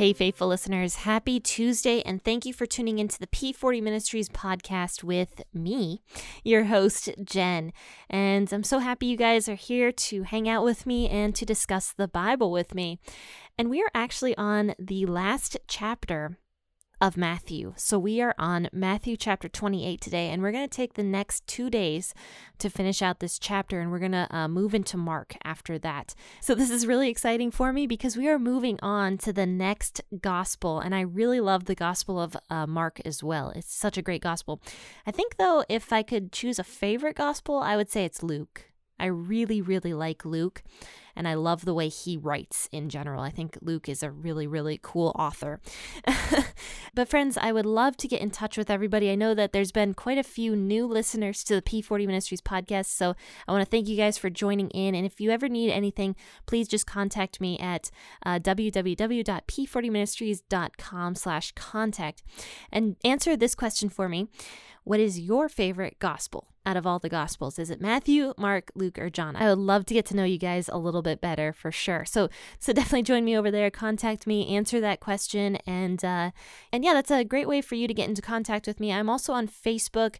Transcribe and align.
Hey, 0.00 0.14
faithful 0.14 0.48
listeners, 0.48 0.94
happy 0.94 1.40
Tuesday, 1.40 2.00
and 2.06 2.24
thank 2.24 2.46
you 2.46 2.54
for 2.54 2.64
tuning 2.64 2.98
into 2.98 3.18
the 3.18 3.26
P40 3.26 3.82
Ministries 3.82 4.30
podcast 4.30 5.04
with 5.04 5.42
me, 5.52 6.00
your 6.42 6.64
host, 6.64 7.10
Jen. 7.22 7.70
And 8.08 8.50
I'm 8.50 8.62
so 8.62 8.78
happy 8.78 9.04
you 9.04 9.18
guys 9.18 9.46
are 9.46 9.56
here 9.56 9.92
to 9.92 10.22
hang 10.22 10.48
out 10.48 10.64
with 10.64 10.86
me 10.86 11.06
and 11.10 11.34
to 11.34 11.44
discuss 11.44 11.92
the 11.92 12.08
Bible 12.08 12.50
with 12.50 12.74
me. 12.74 12.98
And 13.58 13.68
we 13.68 13.82
are 13.82 13.90
actually 13.92 14.34
on 14.38 14.74
the 14.78 15.04
last 15.04 15.58
chapter 15.68 16.38
of 17.00 17.16
Matthew. 17.16 17.72
So 17.76 17.98
we 17.98 18.20
are 18.20 18.34
on 18.38 18.68
Matthew 18.72 19.16
chapter 19.16 19.48
28 19.48 20.00
today, 20.00 20.28
and 20.28 20.42
we're 20.42 20.52
going 20.52 20.68
to 20.68 20.76
take 20.76 20.94
the 20.94 21.02
next 21.02 21.46
two 21.46 21.70
days 21.70 22.14
to 22.58 22.68
finish 22.68 23.00
out 23.00 23.20
this 23.20 23.38
chapter, 23.38 23.80
and 23.80 23.90
we're 23.90 23.98
going 23.98 24.12
to 24.12 24.26
uh, 24.30 24.48
move 24.48 24.74
into 24.74 24.96
Mark 24.96 25.34
after 25.42 25.78
that. 25.78 26.14
So 26.40 26.54
this 26.54 26.70
is 26.70 26.86
really 26.86 27.08
exciting 27.08 27.50
for 27.50 27.72
me 27.72 27.86
because 27.86 28.16
we 28.16 28.28
are 28.28 28.38
moving 28.38 28.78
on 28.82 29.16
to 29.18 29.32
the 29.32 29.46
next 29.46 30.02
gospel, 30.20 30.78
and 30.80 30.94
I 30.94 31.00
really 31.00 31.40
love 31.40 31.64
the 31.64 31.74
gospel 31.74 32.20
of 32.20 32.36
uh, 32.50 32.66
Mark 32.66 33.00
as 33.04 33.22
well. 33.22 33.50
It's 33.50 33.74
such 33.74 33.96
a 33.96 34.02
great 34.02 34.22
gospel. 34.22 34.60
I 35.06 35.10
think, 35.10 35.36
though, 35.36 35.64
if 35.68 35.92
I 35.92 36.02
could 36.02 36.32
choose 36.32 36.58
a 36.58 36.64
favorite 36.64 37.16
gospel, 37.16 37.58
I 37.58 37.76
would 37.76 37.90
say 37.90 38.04
it's 38.04 38.22
Luke. 38.22 38.69
I 39.00 39.06
really, 39.06 39.60
really 39.60 39.94
like 39.94 40.24
Luke 40.24 40.62
and 41.16 41.26
I 41.28 41.34
love 41.34 41.66
the 41.66 41.74
way 41.74 41.88
he 41.88 42.16
writes 42.16 42.68
in 42.72 42.88
general. 42.88 43.22
I 43.22 43.30
think 43.30 43.58
Luke 43.60 43.88
is 43.88 44.02
a 44.02 44.10
really, 44.10 44.46
really 44.46 44.80
cool 44.82 45.14
author. 45.18 45.60
but, 46.94 47.08
friends, 47.08 47.36
I 47.36 47.50
would 47.52 47.66
love 47.66 47.98
to 47.98 48.08
get 48.08 48.22
in 48.22 48.30
touch 48.30 48.56
with 48.56 48.70
everybody. 48.70 49.10
I 49.10 49.16
know 49.16 49.34
that 49.34 49.52
there's 49.52 49.72
been 49.72 49.92
quite 49.94 50.18
a 50.18 50.22
few 50.22 50.54
new 50.56 50.86
listeners 50.86 51.42
to 51.44 51.54
the 51.54 51.62
P40 51.62 52.06
Ministries 52.06 52.40
podcast, 52.40 52.86
so 52.86 53.14
I 53.46 53.52
want 53.52 53.62
to 53.62 53.70
thank 53.70 53.86
you 53.88 53.96
guys 53.96 54.16
for 54.18 54.30
joining 54.30 54.70
in. 54.70 54.94
And 54.94 55.04
if 55.04 55.20
you 55.20 55.30
ever 55.30 55.48
need 55.48 55.70
anything, 55.70 56.16
please 56.46 56.68
just 56.68 56.86
contact 56.86 57.40
me 57.40 57.58
at 57.58 57.90
uh, 58.24 58.38
www.p40ministries.com 58.38 61.14
slash 61.14 61.52
contact 61.52 62.22
and 62.72 62.96
answer 63.04 63.36
this 63.36 63.54
question 63.54 63.88
for 63.88 64.08
me. 64.08 64.28
What 64.84 65.00
is 65.00 65.20
your 65.20 65.50
favorite 65.50 65.98
gospel 65.98 66.46
out 66.70 66.76
of 66.76 66.86
all 66.86 67.00
the 67.00 67.08
gospels? 67.08 67.58
Is 67.58 67.68
it 67.68 67.80
Matthew, 67.80 68.32
Mark, 68.38 68.70
Luke, 68.76 68.96
or 68.96 69.10
John? 69.10 69.34
I 69.34 69.48
would 69.48 69.58
love 69.58 69.84
to 69.86 69.94
get 69.94 70.06
to 70.06 70.16
know 70.16 70.22
you 70.22 70.38
guys 70.38 70.68
a 70.68 70.78
little 70.78 71.02
bit 71.02 71.20
better 71.20 71.52
for 71.52 71.72
sure. 71.72 72.04
So 72.04 72.28
so 72.60 72.72
definitely 72.80 73.02
join 73.02 73.24
me 73.24 73.36
over 73.36 73.50
there, 73.50 73.70
contact 73.70 74.26
me, 74.26 74.54
answer 74.54 74.80
that 74.80 75.00
question, 75.00 75.56
and 75.66 76.04
uh, 76.04 76.30
and 76.72 76.84
yeah, 76.84 76.94
that's 76.94 77.10
a 77.10 77.24
great 77.24 77.48
way 77.48 77.60
for 77.60 77.74
you 77.74 77.88
to 77.88 77.94
get 77.94 78.08
into 78.08 78.22
contact 78.22 78.68
with 78.68 78.78
me. 78.78 78.92
I'm 78.92 79.10
also 79.10 79.32
on 79.32 79.48
Facebook, 79.48 80.16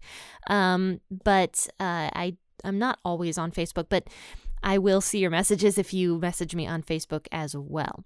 um, 0.49 1.01
but 1.11 1.69
uh, 1.79 2.11
I 2.15 2.37
I'm 2.65 2.79
not 2.79 2.99
always 3.05 3.39
on 3.39 3.53
Facebook, 3.53 3.87
but 3.89 4.09
I 4.63 4.79
will 4.79 5.01
see 5.01 5.19
your 5.19 5.31
messages 5.31 5.79
if 5.79 5.93
you 5.93 6.19
message 6.19 6.55
me 6.55 6.67
on 6.67 6.83
Facebook 6.83 7.27
as 7.33 7.57
well. 7.57 8.05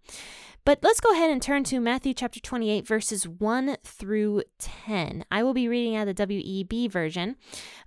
But 0.65 0.79
let's 0.83 1.01
go 1.01 1.13
ahead 1.13 1.31
and 1.31 1.43
turn 1.43 1.63
to 1.65 1.79
Matthew 1.79 2.15
chapter 2.15 2.41
28, 2.41 2.87
verses 2.87 3.29
1 3.29 3.77
through 3.85 4.45
10. 4.59 5.25
I 5.31 5.43
will 5.43 5.53
be 5.53 5.69
reading 5.69 5.95
out 5.95 6.07
the 6.07 6.15
WEB 6.15 6.91
version. 6.91 7.37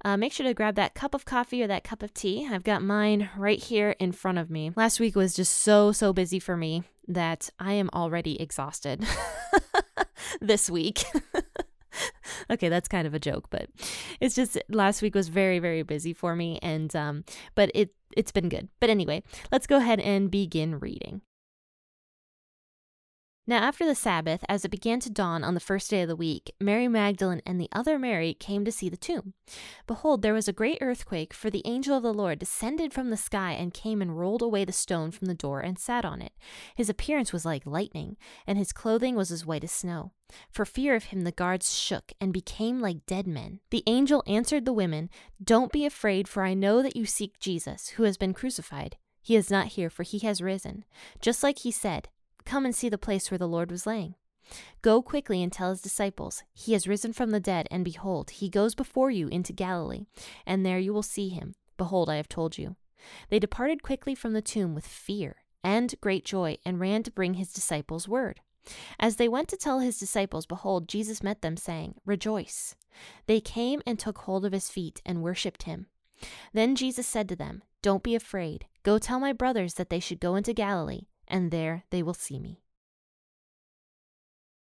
Uh, 0.05 0.15
make 0.15 0.31
sure 0.31 0.45
to 0.45 0.53
grab 0.53 0.75
that 0.75 0.93
cup 0.93 1.15
of 1.15 1.25
coffee 1.25 1.63
or 1.63 1.67
that 1.67 1.83
cup 1.83 2.03
of 2.03 2.13
tea. 2.13 2.47
I've 2.51 2.63
got 2.63 2.83
mine 2.83 3.31
right 3.35 3.61
here 3.61 3.95
in 3.99 4.11
front 4.11 4.37
of 4.37 4.51
me. 4.51 4.71
Last 4.75 4.99
week 4.99 5.15
was 5.15 5.33
just 5.33 5.53
so, 5.53 5.91
so 5.91 6.13
busy 6.13 6.37
for 6.37 6.55
me 6.55 6.83
that 7.07 7.49
I 7.59 7.73
am 7.73 7.89
already 7.93 8.39
exhausted 8.39 9.03
this 10.41 10.69
week. 10.69 11.03
okay, 12.49 12.69
that's 12.69 12.87
kind 12.87 13.07
of 13.07 13.13
a 13.13 13.19
joke, 13.19 13.47
but 13.49 13.69
it's 14.19 14.35
just 14.35 14.57
last 14.69 15.01
week 15.01 15.15
was 15.15 15.29
very 15.29 15.59
very 15.59 15.83
busy 15.83 16.13
for 16.13 16.35
me 16.35 16.59
and 16.61 16.95
um 16.95 17.23
but 17.55 17.71
it 17.73 17.93
it's 18.15 18.31
been 18.31 18.49
good. 18.49 18.69
But 18.79 18.89
anyway, 18.89 19.23
let's 19.51 19.67
go 19.67 19.77
ahead 19.77 19.99
and 19.99 20.31
begin 20.31 20.79
reading. 20.79 21.21
Now, 23.49 23.59
after 23.59 23.85
the 23.85 23.95
Sabbath, 23.95 24.43
as 24.49 24.65
it 24.65 24.71
began 24.71 24.99
to 24.99 25.09
dawn 25.09 25.41
on 25.41 25.53
the 25.53 25.61
first 25.61 25.89
day 25.89 26.01
of 26.01 26.09
the 26.09 26.17
week, 26.17 26.53
Mary 26.59 26.89
Magdalene 26.89 27.41
and 27.45 27.61
the 27.61 27.69
other 27.71 27.97
Mary 27.97 28.33
came 28.33 28.65
to 28.65 28.73
see 28.73 28.89
the 28.89 28.97
tomb. 28.97 29.35
Behold, 29.87 30.21
there 30.21 30.33
was 30.33 30.49
a 30.49 30.53
great 30.53 30.79
earthquake, 30.81 31.33
for 31.33 31.49
the 31.49 31.61
angel 31.63 31.95
of 31.95 32.03
the 32.03 32.13
Lord 32.13 32.39
descended 32.39 32.91
from 32.91 33.09
the 33.09 33.15
sky 33.15 33.53
and 33.53 33.73
came 33.73 34.01
and 34.01 34.19
rolled 34.19 34.41
away 34.41 34.65
the 34.65 34.73
stone 34.73 35.11
from 35.11 35.27
the 35.27 35.33
door 35.33 35.61
and 35.61 35.79
sat 35.79 36.03
on 36.03 36.21
it. 36.21 36.33
His 36.75 36.89
appearance 36.89 37.31
was 37.31 37.45
like 37.45 37.65
lightning, 37.65 38.17
and 38.45 38.57
his 38.57 38.73
clothing 38.73 39.15
was 39.15 39.31
as 39.31 39.45
white 39.45 39.63
as 39.63 39.71
snow. 39.71 40.11
For 40.51 40.65
fear 40.65 40.93
of 40.93 41.05
him, 41.05 41.21
the 41.21 41.31
guards 41.31 41.73
shook 41.73 42.11
and 42.19 42.33
became 42.33 42.81
like 42.81 43.05
dead 43.05 43.27
men. 43.27 43.61
The 43.69 43.83
angel 43.87 44.23
answered 44.27 44.65
the 44.65 44.73
women, 44.73 45.09
Don't 45.41 45.71
be 45.71 45.85
afraid, 45.85 46.27
for 46.27 46.43
I 46.43 46.53
know 46.53 46.81
that 46.81 46.97
you 46.97 47.05
seek 47.05 47.39
Jesus, 47.39 47.89
who 47.89 48.03
has 48.03 48.17
been 48.17 48.33
crucified. 48.33 48.97
He 49.21 49.37
is 49.37 49.49
not 49.49 49.67
here, 49.67 49.89
for 49.89 50.03
he 50.03 50.19
has 50.19 50.41
risen. 50.41 50.83
Just 51.21 51.43
like 51.43 51.59
he 51.59 51.71
said, 51.71 52.09
Come 52.47 52.63
and 52.63 52.73
see 52.73 52.87
the 52.87 52.97
place 52.97 53.29
where 53.29 53.37
the 53.37 53.45
Lord 53.45 53.69
was 53.69 53.85
laying. 53.85 54.15
Go 54.81 55.01
quickly 55.01 55.43
and 55.43 55.51
tell 55.51 55.71
his 55.71 55.81
disciples, 55.81 56.43
He 56.53 56.71
has 56.71 56.87
risen 56.87 57.11
from 57.11 57.31
the 57.31 57.41
dead, 57.41 57.67
and 57.69 57.83
behold, 57.83 58.29
he 58.29 58.47
goes 58.47 58.73
before 58.73 59.11
you 59.11 59.27
into 59.27 59.51
Galilee, 59.51 60.05
and 60.45 60.65
there 60.65 60.79
you 60.79 60.93
will 60.93 61.03
see 61.03 61.27
him. 61.27 61.55
Behold, 61.75 62.09
I 62.09 62.15
have 62.15 62.29
told 62.29 62.57
you. 62.57 62.77
They 63.29 63.37
departed 63.37 63.83
quickly 63.83 64.15
from 64.15 64.31
the 64.31 64.41
tomb 64.41 64.73
with 64.73 64.87
fear 64.87 65.43
and 65.61 65.93
great 65.99 66.23
joy, 66.23 66.57
and 66.63 66.79
ran 66.79 67.03
to 67.03 67.11
bring 67.11 67.33
his 67.33 67.51
disciples 67.51 68.07
word. 68.07 68.39
As 68.97 69.17
they 69.17 69.27
went 69.27 69.49
to 69.49 69.57
tell 69.57 69.81
his 69.81 69.99
disciples, 69.99 70.45
behold, 70.45 70.87
Jesus 70.87 71.21
met 71.21 71.41
them, 71.41 71.57
saying, 71.57 71.95
Rejoice. 72.05 72.75
They 73.25 73.41
came 73.41 73.81
and 73.85 73.99
took 73.99 74.19
hold 74.19 74.45
of 74.45 74.53
his 74.53 74.69
feet 74.69 75.01
and 75.05 75.21
worshipped 75.21 75.63
him. 75.63 75.87
Then 76.53 76.77
Jesus 76.77 77.07
said 77.07 77.27
to 77.27 77.35
them, 77.35 77.61
Don't 77.81 78.03
be 78.03 78.15
afraid. 78.15 78.67
Go 78.83 78.99
tell 78.99 79.19
my 79.19 79.33
brothers 79.33 79.73
that 79.73 79.89
they 79.89 79.99
should 79.99 80.21
go 80.21 80.35
into 80.35 80.53
Galilee 80.53 81.07
and 81.27 81.51
there 81.51 81.83
they 81.89 82.03
will 82.03 82.13
see 82.13 82.39
me. 82.39 82.61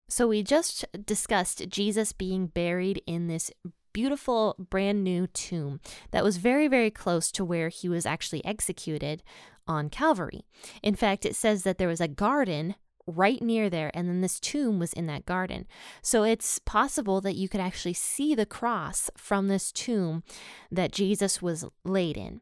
So, 0.09 0.29
we 0.29 0.43
just 0.45 0.85
discussed 1.05 1.69
Jesus 1.69 2.13
being 2.13 2.47
buried 2.47 3.03
in 3.07 3.27
this 3.27 3.51
beautiful 3.93 4.55
brand 4.59 5.03
new 5.03 5.27
tomb 5.27 5.81
that 6.11 6.23
was 6.23 6.37
very, 6.37 6.69
very 6.69 6.91
close 6.91 7.33
to 7.33 7.45
where 7.45 7.71
he 7.71 7.89
was 7.89 8.07
actually 8.07 8.45
executed 8.45 9.23
on 9.67 9.89
Calvary. 9.89 10.45
In 10.83 10.95
fact, 10.95 11.25
it 11.25 11.35
says 11.35 11.63
that 11.65 11.79
there 11.79 11.89
was 11.89 12.01
a 12.01 12.07
garden 12.07 12.77
right 13.07 13.41
near 13.41 13.71
there, 13.71 13.91
and 13.95 14.09
then 14.09 14.21
this 14.21 14.41
tomb 14.41 14.79
was 14.79 14.93
in 14.93 15.07
that 15.07 15.27
garden. 15.27 15.67
So 16.03 16.25
it's 16.25 16.59
possible 16.59 17.21
that 17.21 17.37
you 17.37 17.49
could 17.49 17.61
actually 17.61 17.95
see 17.95 18.35
the 18.35 18.47
cross 18.47 19.11
from 19.17 19.49
this 19.49 19.73
tomb 19.73 20.25
that 20.71 20.93
Jesus 20.93 21.41
was 21.41 21.65
laid 21.85 22.17
in. 22.17 22.41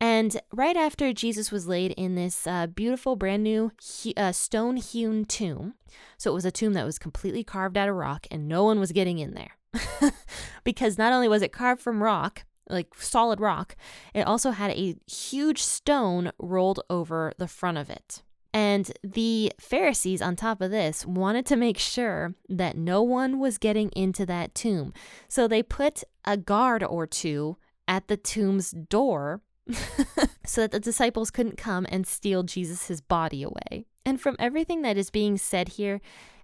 And 0.00 0.40
right 0.52 0.76
after 0.76 1.12
Jesus 1.12 1.50
was 1.50 1.66
laid 1.66 1.92
in 1.92 2.14
this 2.14 2.46
uh, 2.46 2.66
beautiful, 2.66 3.16
brand 3.16 3.42
new 3.42 3.72
he- 3.80 4.14
uh, 4.16 4.32
stone 4.32 4.76
hewn 4.76 5.24
tomb, 5.24 5.74
so 6.18 6.30
it 6.30 6.34
was 6.34 6.44
a 6.44 6.50
tomb 6.50 6.72
that 6.74 6.84
was 6.84 6.98
completely 6.98 7.44
carved 7.44 7.76
out 7.76 7.88
of 7.88 7.94
rock 7.94 8.26
and 8.30 8.48
no 8.48 8.64
one 8.64 8.80
was 8.80 8.92
getting 8.92 9.18
in 9.18 9.34
there. 9.34 10.12
because 10.64 10.98
not 10.98 11.12
only 11.12 11.28
was 11.28 11.42
it 11.42 11.52
carved 11.52 11.80
from 11.80 12.02
rock, 12.02 12.44
like 12.68 12.94
solid 12.96 13.40
rock, 13.40 13.76
it 14.14 14.26
also 14.26 14.50
had 14.50 14.70
a 14.70 14.96
huge 15.10 15.62
stone 15.62 16.30
rolled 16.38 16.80
over 16.88 17.32
the 17.38 17.48
front 17.48 17.78
of 17.78 17.90
it. 17.90 18.22
And 18.52 18.92
the 19.02 19.52
Pharisees, 19.58 20.22
on 20.22 20.36
top 20.36 20.60
of 20.60 20.70
this, 20.70 21.04
wanted 21.04 21.44
to 21.46 21.56
make 21.56 21.76
sure 21.76 22.34
that 22.48 22.76
no 22.76 23.02
one 23.02 23.40
was 23.40 23.58
getting 23.58 23.90
into 23.90 24.24
that 24.26 24.54
tomb. 24.54 24.92
So 25.26 25.48
they 25.48 25.62
put 25.62 26.04
a 26.24 26.36
guard 26.36 26.84
or 26.84 27.04
two 27.06 27.56
at 27.88 28.06
the 28.06 28.16
tomb's 28.16 28.70
door 28.70 29.40
so 30.46 30.62
that 30.62 30.72
the 30.72 30.80
disciples 30.80 31.30
couldn't 31.30 31.56
come 31.56 31.86
and 31.88 32.06
steal 32.06 32.42
Jesus' 32.42 33.00
body 33.00 33.42
away. 33.42 33.86
And 34.04 34.20
from 34.20 34.36
everything 34.38 34.82
that 34.82 34.96
is 34.96 35.10
being 35.10 35.38
said 35.38 35.70
here 35.70 36.00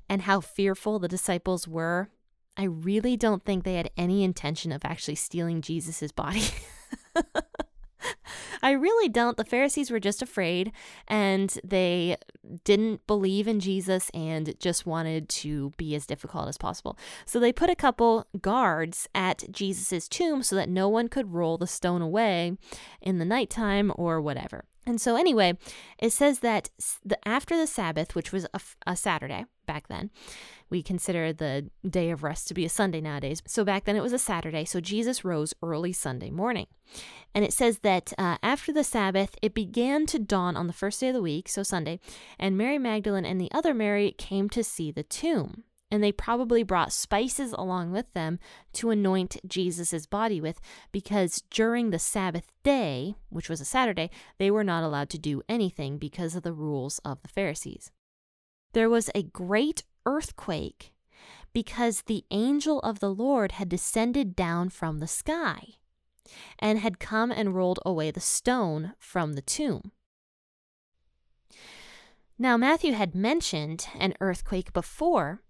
and 0.08 0.22
how 0.22 0.40
fearful 0.40 0.98
the 0.98 1.08
disciples 1.08 1.68
were, 1.68 2.10
I 2.56 2.64
really 2.64 3.16
don't 3.16 3.44
think 3.44 3.64
they 3.64 3.74
had 3.74 3.90
any 3.96 4.24
intention 4.24 4.72
of 4.72 4.84
actually 4.84 5.14
stealing 5.14 5.60
Jesus' 5.60 6.12
body. 6.12 6.44
I 8.62 8.72
really 8.72 9.08
don't. 9.08 9.36
The 9.36 9.44
Pharisees 9.44 9.90
were 9.90 10.00
just 10.00 10.22
afraid 10.22 10.72
and 11.08 11.56
they 11.64 12.16
didn't 12.64 13.06
believe 13.06 13.46
in 13.46 13.60
Jesus 13.60 14.10
and 14.10 14.54
just 14.58 14.86
wanted 14.86 15.28
to 15.28 15.72
be 15.76 15.94
as 15.94 16.06
difficult 16.06 16.48
as 16.48 16.58
possible. 16.58 16.98
So 17.24 17.38
they 17.38 17.52
put 17.52 17.70
a 17.70 17.76
couple 17.76 18.26
guards 18.40 19.08
at 19.14 19.44
Jesus's 19.50 20.08
tomb 20.08 20.42
so 20.42 20.56
that 20.56 20.68
no 20.68 20.88
one 20.88 21.08
could 21.08 21.32
roll 21.32 21.58
the 21.58 21.66
stone 21.66 22.02
away 22.02 22.56
in 23.00 23.18
the 23.18 23.24
nighttime 23.24 23.92
or 23.96 24.20
whatever. 24.20 24.64
And 24.90 25.00
so, 25.00 25.14
anyway, 25.14 25.56
it 26.00 26.10
says 26.10 26.40
that 26.40 26.68
the, 27.04 27.16
after 27.26 27.56
the 27.56 27.68
Sabbath, 27.68 28.16
which 28.16 28.32
was 28.32 28.44
a, 28.52 28.60
a 28.88 28.96
Saturday 28.96 29.44
back 29.64 29.86
then, 29.86 30.10
we 30.68 30.82
consider 30.82 31.32
the 31.32 31.70
day 31.88 32.10
of 32.10 32.24
rest 32.24 32.48
to 32.48 32.54
be 32.54 32.64
a 32.64 32.68
Sunday 32.68 33.00
nowadays. 33.00 33.40
So 33.46 33.64
back 33.64 33.84
then 33.84 33.94
it 33.94 34.02
was 34.02 34.12
a 34.12 34.18
Saturday. 34.18 34.64
So 34.64 34.80
Jesus 34.80 35.24
rose 35.24 35.54
early 35.62 35.92
Sunday 35.92 36.30
morning. 36.30 36.66
And 37.32 37.44
it 37.44 37.52
says 37.52 37.78
that 37.80 38.12
uh, 38.18 38.38
after 38.42 38.72
the 38.72 38.82
Sabbath, 38.82 39.36
it 39.40 39.54
began 39.54 40.06
to 40.06 40.18
dawn 40.18 40.56
on 40.56 40.66
the 40.66 40.72
first 40.72 40.98
day 40.98 41.08
of 41.08 41.14
the 41.14 41.22
week, 41.22 41.48
so 41.48 41.62
Sunday, 41.62 42.00
and 42.36 42.58
Mary 42.58 42.78
Magdalene 42.78 43.24
and 43.24 43.40
the 43.40 43.52
other 43.52 43.72
Mary 43.72 44.12
came 44.18 44.48
to 44.50 44.64
see 44.64 44.90
the 44.90 45.04
tomb. 45.04 45.62
And 45.90 46.02
they 46.02 46.12
probably 46.12 46.62
brought 46.62 46.92
spices 46.92 47.52
along 47.52 47.90
with 47.90 48.12
them 48.12 48.38
to 48.74 48.90
anoint 48.90 49.38
Jesus' 49.46 50.06
body 50.06 50.40
with, 50.40 50.60
because 50.92 51.42
during 51.50 51.90
the 51.90 51.98
Sabbath 51.98 52.52
day, 52.62 53.16
which 53.28 53.48
was 53.48 53.60
a 53.60 53.64
Saturday, 53.64 54.10
they 54.38 54.50
were 54.50 54.62
not 54.62 54.84
allowed 54.84 55.10
to 55.10 55.18
do 55.18 55.42
anything 55.48 55.98
because 55.98 56.36
of 56.36 56.44
the 56.44 56.52
rules 56.52 57.00
of 57.04 57.20
the 57.22 57.28
Pharisees. 57.28 57.90
There 58.72 58.88
was 58.88 59.10
a 59.14 59.24
great 59.24 59.82
earthquake 60.06 60.92
because 61.52 62.02
the 62.02 62.24
angel 62.30 62.78
of 62.80 63.00
the 63.00 63.12
Lord 63.12 63.52
had 63.52 63.68
descended 63.68 64.36
down 64.36 64.68
from 64.68 64.98
the 64.98 65.08
sky 65.08 65.74
and 66.58 66.78
had 66.78 67.00
come 67.00 67.32
and 67.32 67.54
rolled 67.54 67.80
away 67.84 68.10
the 68.10 68.20
stone 68.20 68.92
from 68.98 69.32
the 69.32 69.42
tomb. 69.42 69.90
Now, 72.38 72.56
Matthew 72.56 72.92
had 72.92 73.14
mentioned 73.14 73.88
an 73.98 74.14
earthquake 74.20 74.72
before 74.72 75.42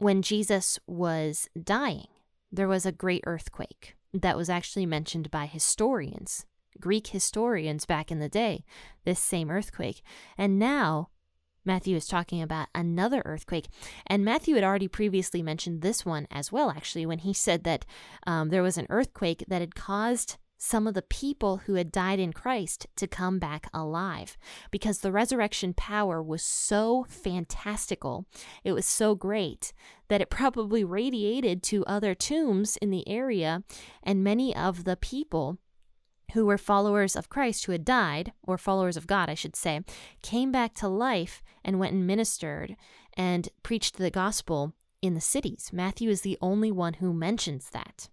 when 0.00 0.22
Jesus 0.22 0.78
was 0.86 1.48
dying. 1.62 2.08
There 2.50 2.66
was 2.66 2.86
a 2.86 2.90
great 2.90 3.22
earthquake 3.26 3.96
that 4.14 4.36
was 4.36 4.50
actually 4.50 4.86
mentioned 4.86 5.30
by 5.30 5.44
historians, 5.46 6.46
Greek 6.80 7.08
historians 7.08 7.84
back 7.84 8.10
in 8.10 8.18
the 8.18 8.28
day, 8.28 8.64
this 9.04 9.20
same 9.20 9.50
earthquake. 9.50 10.00
And 10.38 10.58
now 10.58 11.10
Matthew 11.66 11.96
is 11.96 12.06
talking 12.06 12.40
about 12.40 12.68
another 12.74 13.22
earthquake. 13.26 13.68
And 14.06 14.24
Matthew 14.24 14.54
had 14.54 14.64
already 14.64 14.88
previously 14.88 15.42
mentioned 15.42 15.82
this 15.82 16.06
one 16.06 16.26
as 16.30 16.50
well, 16.50 16.70
actually, 16.70 17.04
when 17.04 17.18
he 17.18 17.34
said 17.34 17.64
that 17.64 17.84
um, 18.26 18.48
there 18.48 18.62
was 18.62 18.78
an 18.78 18.86
earthquake 18.88 19.44
that 19.48 19.60
had 19.60 19.74
caused 19.74 20.38
some 20.62 20.86
of 20.86 20.92
the 20.92 21.00
people 21.00 21.56
who 21.64 21.74
had 21.74 21.90
died 21.90 22.20
in 22.20 22.34
Christ 22.34 22.86
to 22.96 23.06
come 23.06 23.38
back 23.38 23.68
alive 23.72 24.36
because 24.70 24.98
the 24.98 25.10
resurrection 25.10 25.72
power 25.72 26.22
was 26.22 26.42
so 26.42 27.06
fantastical. 27.08 28.26
It 28.62 28.72
was 28.72 28.84
so 28.84 29.14
great 29.14 29.72
that 30.08 30.20
it 30.20 30.28
probably 30.28 30.84
radiated 30.84 31.62
to 31.62 31.86
other 31.86 32.14
tombs 32.14 32.76
in 32.76 32.90
the 32.90 33.08
area, 33.08 33.62
and 34.02 34.22
many 34.22 34.54
of 34.54 34.84
the 34.84 34.96
people 34.96 35.56
who 36.34 36.44
were 36.44 36.58
followers 36.58 37.16
of 37.16 37.30
Christ 37.30 37.64
who 37.64 37.72
had 37.72 37.84
died, 37.84 38.32
or 38.42 38.58
followers 38.58 38.98
of 38.98 39.06
God, 39.06 39.30
I 39.30 39.34
should 39.34 39.56
say, 39.56 39.80
came 40.20 40.52
back 40.52 40.74
to 40.74 40.88
life 40.88 41.42
and 41.64 41.78
went 41.78 41.94
and 41.94 42.06
ministered 42.06 42.76
and 43.14 43.48
preached 43.62 43.96
the 43.96 44.10
gospel 44.10 44.74
in 45.00 45.14
the 45.14 45.22
cities. 45.22 45.70
Matthew 45.72 46.10
is 46.10 46.20
the 46.20 46.36
only 46.42 46.70
one 46.70 46.94
who 46.94 47.14
mentions 47.14 47.70
that. 47.70 48.10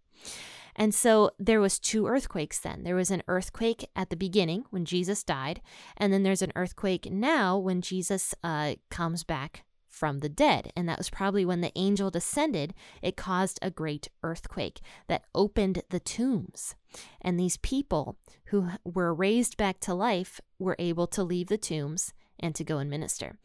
And 0.78 0.94
so 0.94 1.32
there 1.40 1.60
was 1.60 1.80
two 1.80 2.08
earthquakes 2.08 2.60
then. 2.60 2.84
There 2.84 2.96
was 2.96 3.12
an 3.12 3.24
earthquake 3.28 3.90
at 3.96 4.10
the 4.10 4.16
beginning 4.16 4.66
when 4.70 4.86
Jesus 4.86 5.24
died, 5.24 5.62
and 5.98 6.14
then 6.14 6.24
there's 6.24 6.44
an 6.44 6.54
earthquake 6.56 7.12
now 7.12 7.58
when 7.58 7.82
Jesus 7.82 8.36
uh, 8.44 8.76
comes 8.90 9.24
back 9.24 9.64
from 9.98 10.20
the 10.20 10.30
dead. 10.30 10.72
And 10.76 10.88
that 10.88 11.00
was 11.00 11.10
probably 11.10 11.44
when 11.44 11.62
the 11.62 11.72
angel 11.76 12.12
descended, 12.12 12.76
it 13.02 13.18
caused 13.18 13.58
a 13.62 13.72
great 13.72 14.10
earthquake 14.22 14.80
that 15.08 15.26
opened 15.34 15.82
the 15.90 16.00
tombs. 16.00 16.76
And 17.20 17.40
these 17.40 17.58
people 17.58 18.18
who 18.46 18.70
were 18.86 19.14
raised 19.14 19.58
back 19.58 19.80
to 19.82 19.96
life 19.96 20.40
were 20.60 20.76
able 20.78 21.08
to 21.08 21.24
leave 21.24 21.48
the 21.48 21.58
tombs 21.58 22.14
and 22.40 22.54
to 22.54 22.64
go 22.64 22.78
and 22.78 22.90
minister. 22.90 23.40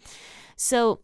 So 0.56 1.00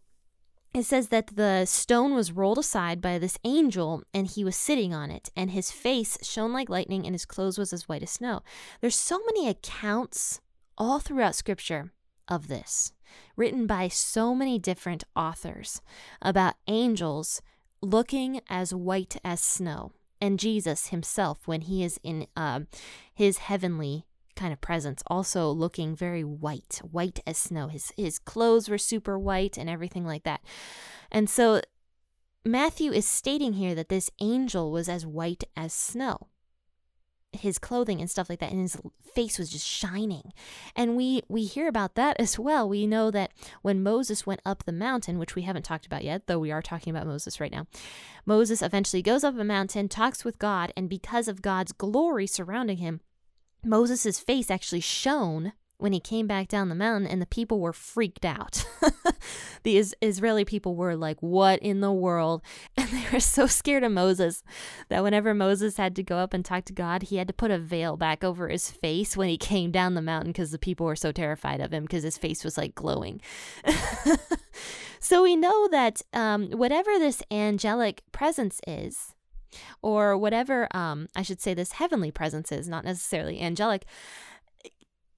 it 0.73 0.83
says 0.83 1.07
that 1.07 1.35
the 1.35 1.65
stone 1.65 2.13
was 2.13 2.31
rolled 2.31 2.59
aside 2.59 3.01
by 3.01 3.17
this 3.17 3.39
angel 3.43 4.03
and 4.13 4.27
he 4.27 4.43
was 4.43 4.55
sitting 4.55 4.93
on 4.93 5.09
it 5.09 5.29
and 5.35 5.51
his 5.51 5.71
face 5.71 6.17
shone 6.21 6.53
like 6.53 6.69
lightning 6.69 7.05
and 7.05 7.15
his 7.15 7.25
clothes 7.25 7.57
was 7.57 7.73
as 7.73 7.89
white 7.89 8.03
as 8.03 8.11
snow. 8.11 8.41
There's 8.79 8.95
so 8.95 9.19
many 9.25 9.47
accounts 9.47 10.41
all 10.77 10.99
throughout 10.99 11.35
scripture 11.35 11.91
of 12.27 12.47
this, 12.47 12.93
written 13.35 13.65
by 13.65 13.87
so 13.87 14.35
many 14.35 14.59
different 14.59 15.03
authors 15.15 15.81
about 16.21 16.55
angels 16.67 17.41
looking 17.81 18.41
as 18.49 18.73
white 18.73 19.17
as 19.23 19.41
snow, 19.41 19.91
and 20.21 20.39
Jesus 20.39 20.87
himself, 20.87 21.47
when 21.47 21.61
he 21.61 21.83
is 21.83 21.99
in 22.03 22.27
uh, 22.35 22.61
his 23.13 23.39
heavenly 23.39 24.05
kind 24.39 24.53
of 24.53 24.61
presence, 24.61 25.03
also 25.07 25.49
looking 25.49 25.95
very 25.95 26.23
white, 26.23 26.81
white 26.89 27.19
as 27.27 27.37
snow. 27.37 27.67
His 27.67 27.91
his 27.97 28.17
clothes 28.17 28.69
were 28.69 28.77
super 28.77 29.19
white 29.19 29.57
and 29.57 29.69
everything 29.69 30.05
like 30.05 30.23
that. 30.23 30.41
And 31.11 31.29
so 31.29 31.61
Matthew 32.45 32.91
is 32.91 33.05
stating 33.05 33.53
here 33.53 33.75
that 33.75 33.89
this 33.89 34.09
angel 34.21 34.71
was 34.71 34.87
as 34.87 35.05
white 35.05 35.43
as 35.55 35.73
snow 35.73 36.29
his 37.31 37.59
clothing 37.59 37.99
and 37.99 38.09
stuff 38.09 38.29
like 38.29 38.39
that 38.39 38.51
and 38.51 38.61
his 38.61 38.77
face 39.13 39.37
was 39.37 39.49
just 39.49 39.65
shining 39.65 40.33
and 40.75 40.95
we 40.95 41.21
we 41.27 41.43
hear 41.43 41.67
about 41.67 41.95
that 41.95 42.19
as 42.19 42.39
well 42.39 42.67
we 42.67 42.87
know 42.87 43.11
that 43.11 43.31
when 43.61 43.83
moses 43.83 44.25
went 44.25 44.41
up 44.45 44.63
the 44.63 44.71
mountain 44.71 45.19
which 45.19 45.35
we 45.35 45.43
haven't 45.43 45.63
talked 45.63 45.85
about 45.85 46.03
yet 46.03 46.25
though 46.25 46.39
we 46.39 46.51
are 46.51 46.61
talking 46.61 46.89
about 46.89 47.05
moses 47.05 47.39
right 47.39 47.51
now 47.51 47.67
moses 48.25 48.61
eventually 48.61 49.01
goes 49.01 49.23
up 49.23 49.37
a 49.37 49.43
mountain 49.43 49.87
talks 49.87 50.25
with 50.25 50.39
god 50.39 50.73
and 50.75 50.89
because 50.89 51.27
of 51.27 51.41
god's 51.41 51.71
glory 51.71 52.25
surrounding 52.25 52.77
him 52.77 52.99
moses' 53.63 54.19
face 54.19 54.49
actually 54.49 54.81
shone 54.81 55.53
when 55.79 55.93
he 55.93 55.99
came 55.99 56.27
back 56.27 56.47
down 56.49 56.67
the 56.67 56.75
mountain 56.75 57.07
and 57.07 57.21
the 57.21 57.25
people 57.25 57.59
were 57.59 57.73
freaked 57.73 58.25
out. 58.25 58.65
the 59.63 59.77
is- 59.77 59.95
Israeli 60.01 60.45
people 60.45 60.75
were 60.75 60.95
like, 60.95 61.17
What 61.21 61.59
in 61.61 61.79
the 61.79 61.91
world? 61.91 62.41
And 62.77 62.89
they 62.89 63.05
were 63.11 63.19
so 63.19 63.47
scared 63.47 63.83
of 63.83 63.91
Moses 63.91 64.43
that 64.89 65.03
whenever 65.03 65.33
Moses 65.33 65.77
had 65.77 65.95
to 65.95 66.03
go 66.03 66.17
up 66.17 66.33
and 66.33 66.43
talk 66.43 66.65
to 66.65 66.73
God, 66.73 67.03
he 67.03 67.17
had 67.17 67.27
to 67.27 67.33
put 67.33 67.51
a 67.51 67.57
veil 67.57 67.97
back 67.97 68.23
over 68.23 68.47
his 68.47 68.69
face 68.69 69.15
when 69.15 69.29
he 69.29 69.37
came 69.37 69.71
down 69.71 69.95
the 69.95 70.01
mountain 70.01 70.31
because 70.31 70.51
the 70.51 70.59
people 70.59 70.85
were 70.85 70.95
so 70.95 71.11
terrified 71.11 71.61
of 71.61 71.73
him 71.73 71.83
because 71.83 72.03
his 72.03 72.17
face 72.17 72.43
was 72.43 72.57
like 72.57 72.75
glowing. 72.75 73.21
so 74.99 75.23
we 75.23 75.35
know 75.35 75.67
that 75.69 76.01
um, 76.13 76.51
whatever 76.51 76.97
this 76.99 77.21
angelic 77.31 78.01
presence 78.11 78.59
is, 78.67 79.13
or 79.81 80.17
whatever 80.17 80.67
um, 80.75 81.07
I 81.15 81.21
should 81.21 81.41
say 81.41 81.53
this 81.53 81.73
heavenly 81.73 82.11
presence 82.11 82.51
is, 82.51 82.67
not 82.67 82.85
necessarily 82.85 83.41
angelic, 83.41 83.85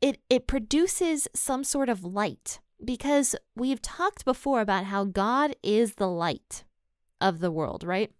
it 0.01 0.19
it 0.29 0.47
produces 0.47 1.27
some 1.33 1.63
sort 1.63 1.89
of 1.89 2.03
light 2.03 2.59
because 2.83 3.35
we've 3.55 3.81
talked 3.81 4.25
before 4.25 4.61
about 4.61 4.85
how 4.85 5.03
God 5.03 5.55
is 5.61 5.95
the 5.95 6.09
light 6.09 6.63
of 7.19 7.39
the 7.39 7.51
world, 7.51 7.83
right? 7.83 8.11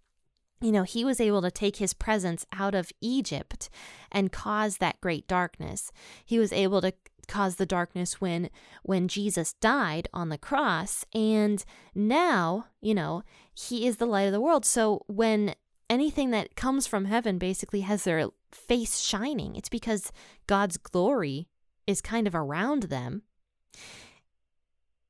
You 0.62 0.72
know, 0.72 0.84
he 0.84 1.04
was 1.04 1.20
able 1.20 1.42
to 1.42 1.50
take 1.50 1.78
his 1.78 1.96
presence 1.96 2.46
out 2.54 2.76
of 2.76 2.92
Egypt 3.02 3.70
and 4.12 4.32
cause 4.32 4.78
that 4.78 5.02
great 5.02 5.28
darkness. 5.28 5.92
He 6.24 6.38
was 6.38 6.54
able 6.54 6.82
to 6.82 6.94
cause 7.28 7.56
the 7.56 7.66
darkness 7.66 8.20
when 8.20 8.50
when 8.84 9.08
Jesus 9.08 9.54
died 9.54 10.08
on 10.14 10.30
the 10.30 10.38
cross 10.38 11.06
and 11.14 11.64
now, 11.96 12.68
you 12.82 12.94
know, 12.94 13.24
he 13.54 13.88
is 13.88 13.98
the 13.98 14.06
light 14.06 14.24
of 14.24 14.34
the 14.34 14.42
world. 14.42 14.66
So 14.66 15.04
when 15.08 15.56
anything 15.92 16.32
that 16.32 16.56
comes 16.56 16.88
from 16.88 17.06
heaven 17.06 17.38
basically 17.38 17.82
has 17.82 18.06
their 18.06 18.30
face 18.52 19.02
shining, 19.02 19.56
it's 19.56 19.70
because 19.70 20.12
God's 20.48 20.78
glory 20.78 21.50
is 21.86 22.02
kind 22.02 22.28
of 22.28 22.34
around 22.34 22.84
them, 22.84 23.24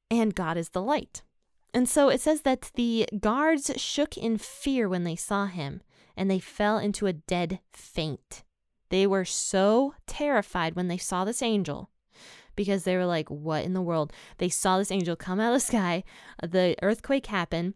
and 0.10 0.36
God 0.36 0.58
is 0.58 0.70
the 0.70 0.82
light. 0.82 1.22
And 1.74 1.88
so 1.88 2.10
it 2.10 2.20
says 2.20 2.42
that 2.42 2.72
the 2.74 3.08
guards 3.20 3.72
shook 3.78 4.18
in 4.18 4.38
fear 4.38 4.90
when 4.90 5.04
they 5.04 5.16
saw 5.16 5.46
him, 5.46 5.82
and 6.18 6.30
they 6.30 6.40
fell 6.40 6.80
into 6.80 7.06
a 7.06 7.14
dead 7.14 7.60
faint. 7.72 8.44
They 8.90 9.08
were 9.08 9.24
so 9.24 9.94
terrified 10.08 10.76
when 10.76 10.88
they 10.88 10.98
saw 10.98 11.24
this 11.24 11.42
angel 11.42 11.92
because 12.56 12.84
they 12.84 12.98
were 12.98 13.06
like, 13.06 13.30
What 13.30 13.64
in 13.64 13.74
the 13.74 13.82
world? 13.82 14.12
They 14.38 14.50
saw 14.50 14.78
this 14.78 14.92
angel 14.92 15.16
come 15.16 15.40
out 15.40 15.54
of 15.54 15.62
the 15.62 15.66
sky, 15.66 16.04
the 16.42 16.76
earthquake 16.82 17.28
happened. 17.28 17.76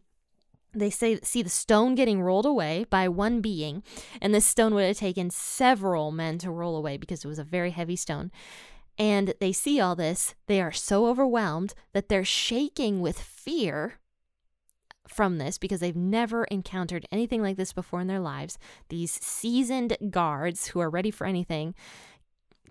They 0.75 0.89
say 0.89 1.19
see 1.23 1.41
the 1.41 1.49
stone 1.49 1.95
getting 1.95 2.21
rolled 2.21 2.45
away 2.45 2.85
by 2.89 3.07
one 3.07 3.41
being, 3.41 3.83
and 4.21 4.33
this 4.33 4.45
stone 4.45 4.73
would 4.73 4.85
have 4.85 4.97
taken 4.97 5.29
several 5.29 6.11
men 6.11 6.37
to 6.39 6.51
roll 6.51 6.75
away 6.75 6.97
because 6.97 7.23
it 7.23 7.27
was 7.27 7.39
a 7.39 7.43
very 7.43 7.71
heavy 7.71 7.95
stone 7.95 8.31
and 8.97 9.33
they 9.39 9.51
see 9.51 9.79
all 9.79 9.95
this, 9.95 10.35
they 10.47 10.61
are 10.61 10.71
so 10.71 11.07
overwhelmed 11.07 11.73
that 11.93 12.07
they're 12.07 12.23
shaking 12.25 13.01
with 13.01 13.19
fear 13.19 13.95
from 15.07 15.37
this 15.37 15.57
because 15.57 15.81
they've 15.81 15.95
never 15.95 16.45
encountered 16.45 17.05
anything 17.11 17.41
like 17.41 17.57
this 17.57 17.73
before 17.73 18.01
in 18.01 18.07
their 18.07 18.19
lives. 18.19 18.57
These 18.89 19.11
seasoned 19.11 19.97
guards 20.09 20.67
who 20.67 20.79
are 20.79 20.89
ready 20.89 21.11
for 21.11 21.27
anything 21.27 21.75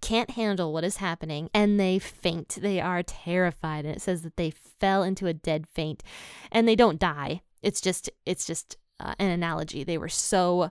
can't 0.01 0.31
handle 0.31 0.73
what 0.73 0.85
is 0.85 0.97
happening 0.97 1.49
and 1.55 1.79
they 1.79 1.99
faint. 1.99 2.59
They 2.61 2.81
are 2.81 3.03
terrified. 3.03 3.85
And 3.85 3.95
it 3.95 4.03
says 4.03 4.23
that 4.23 4.37
they 4.37 4.51
fell 4.51 5.03
into 5.03 5.27
a 5.27 5.35
dead 5.35 5.67
faint 5.67 6.03
and 6.51 6.67
they 6.67 6.77
don't 6.77 6.99
die. 6.99 7.43
It's 7.65 7.81
just, 7.81 8.11
it's 8.27 8.47
just 8.47 8.77
uh, 9.01 9.15
an 9.19 9.31
analogy. 9.31 9.85
They 9.85 9.99
were 9.99 10.09
so 10.09 10.71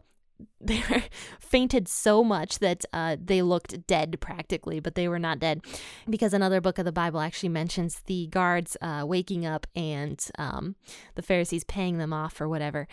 they 0.61 0.81
were 0.89 1.03
fainted 1.39 1.87
so 1.87 2.23
much 2.23 2.59
that 2.59 2.85
uh, 2.93 3.17
they 3.23 3.41
looked 3.41 3.85
dead 3.87 4.19
practically, 4.19 4.79
but 4.79 4.95
they 4.95 5.07
were 5.07 5.19
not 5.19 5.39
dead 5.39 5.61
because 6.09 6.33
another 6.33 6.61
book 6.61 6.77
of 6.77 6.85
the 6.85 6.91
Bible 6.91 7.19
actually 7.19 7.49
mentions 7.49 8.01
the 8.05 8.27
guards 8.27 8.77
uh, 8.81 9.03
waking 9.05 9.45
up 9.45 9.67
and 9.75 10.25
um, 10.37 10.75
the 11.15 11.21
Pharisees 11.21 11.63
paying 11.63 11.97
them 11.97 12.13
off 12.13 12.39
or 12.41 12.47
whatever. 12.47 12.87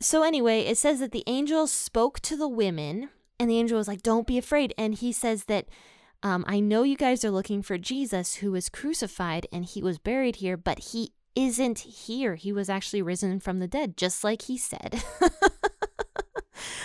So, 0.00 0.22
anyway, 0.22 0.60
it 0.60 0.78
says 0.78 1.00
that 1.00 1.12
the 1.12 1.24
angel 1.26 1.66
spoke 1.66 2.20
to 2.20 2.36
the 2.36 2.48
women, 2.48 3.10
and 3.38 3.48
the 3.48 3.58
angel 3.58 3.78
was 3.78 3.88
like, 3.88 4.02
Don't 4.02 4.26
be 4.26 4.38
afraid. 4.38 4.74
And 4.76 4.94
he 4.94 5.12
says 5.12 5.44
that. 5.44 5.66
Um, 6.24 6.44
I 6.46 6.60
know 6.60 6.84
you 6.84 6.96
guys 6.96 7.24
are 7.24 7.32
looking 7.32 7.62
for 7.62 7.76
Jesus 7.76 8.36
who 8.36 8.52
was 8.52 8.68
crucified 8.68 9.48
and 9.52 9.64
he 9.64 9.82
was 9.82 9.98
buried 9.98 10.36
here, 10.36 10.56
but 10.56 10.78
he 10.78 11.10
isn't 11.34 11.80
here. 11.80 12.34
He 12.34 12.52
was 12.52 12.68
actually 12.68 13.02
risen 13.02 13.40
from 13.40 13.58
the 13.58 13.68
dead, 13.68 13.96
just 13.96 14.24
like 14.24 14.42
he 14.42 14.56
said. 14.56 15.02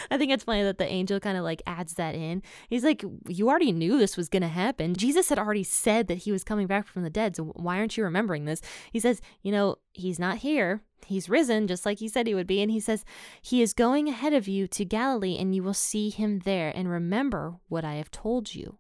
I 0.10 0.18
think 0.18 0.32
it's 0.32 0.44
funny 0.44 0.64
that 0.64 0.78
the 0.78 0.88
angel 0.88 1.20
kind 1.20 1.38
of 1.38 1.44
like 1.44 1.62
adds 1.68 1.96
that 1.96 2.16
in. 2.16 2.42
He's 2.70 2.84
like, 2.84 3.04
You 3.28 3.50
already 3.50 3.72
knew 3.72 3.98
this 3.98 4.18
was 4.18 4.30
going 4.30 4.42
to 4.42 4.48
happen. 4.48 4.96
Jesus 4.96 5.30
had 5.30 5.40
already 5.40 5.64
said 5.64 6.08
that 6.08 6.20
he 6.20 6.32
was 6.32 6.44
coming 6.44 6.68
back 6.68 6.88
from 6.88 7.04
the 7.04 7.10
dead. 7.10 7.36
So 7.36 7.46
why 7.56 7.78
aren't 7.78 7.98
you 7.98 8.04
remembering 8.04 8.46
this? 8.46 8.62
He 8.92 9.00
says, 9.00 9.22
You 9.42 9.52
know, 9.52 9.76
he's 9.94 10.20
not 10.20 10.38
here. 10.38 10.82
He's 11.06 11.30
risen 11.30 11.68
just 11.68 11.86
like 11.86 12.00
he 12.00 12.08
said 12.08 12.28
he 12.28 12.36
would 12.36 12.48
be. 12.48 12.62
And 12.62 12.72
he 12.72 12.80
says, 12.80 13.06
He 13.42 13.62
is 13.62 13.74
going 13.74 14.08
ahead 14.08 14.34
of 14.34 14.48
you 14.48 14.68
to 14.68 14.86
Galilee, 14.86 15.38
and 15.38 15.54
you 15.54 15.64
will 15.64 15.74
see 15.74 16.10
him 16.10 16.40
there. 16.40 16.72
And 16.76 16.90
remember 16.90 17.58
what 17.68 17.86
I 17.86 17.96
have 17.96 18.12
told 18.12 18.56
you. 18.56 18.78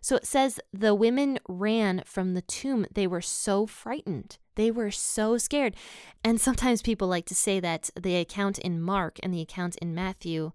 So 0.00 0.16
it 0.16 0.26
says 0.26 0.60
the 0.72 0.94
women 0.94 1.38
ran 1.48 2.02
from 2.06 2.34
the 2.34 2.42
tomb. 2.42 2.86
They 2.92 3.06
were 3.06 3.20
so 3.20 3.66
frightened. 3.66 4.38
They 4.54 4.70
were 4.70 4.90
so 4.90 5.36
scared. 5.38 5.74
And 6.22 6.40
sometimes 6.40 6.82
people 6.82 7.08
like 7.08 7.26
to 7.26 7.34
say 7.34 7.60
that 7.60 7.90
the 8.00 8.16
account 8.16 8.58
in 8.58 8.80
Mark 8.80 9.18
and 9.22 9.32
the 9.32 9.40
account 9.40 9.76
in 9.78 9.94
Matthew 9.94 10.52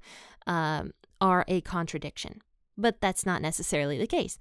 um, 0.48 0.94
are 1.22 1.46
a 1.48 1.62
contradiction, 1.62 2.42
but 2.78 3.02
that's 3.02 3.26
not 3.26 3.42
necessarily 3.42 3.98
the 3.98 4.08
case. 4.08 4.40